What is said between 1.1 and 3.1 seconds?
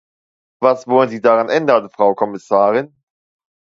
daran ändern, Frau Kommissarin?